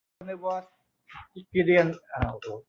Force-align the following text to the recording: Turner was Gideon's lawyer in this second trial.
Turner 0.19 0.37
was 0.37 0.63
Gideon's 1.53 1.77
lawyer 1.77 1.85
in 1.85 1.91
this 1.91 1.99
second 2.21 2.41
trial. 2.41 2.59